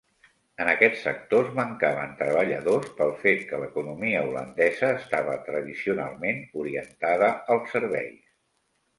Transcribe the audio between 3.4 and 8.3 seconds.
que l'economia holandesa estava tradicionalment orientada als serveis.